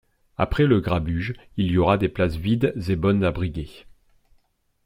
[0.39, 3.85] Après le grabuge, il y aura des places vides et bonnes à briguer.